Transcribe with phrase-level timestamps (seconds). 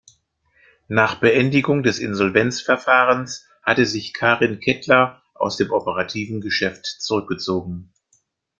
[0.87, 7.93] Nach Beendigung des Insolvenzverfahrens hatte sich Karin Kettler aus dem operativen Geschäft zurückgezogen.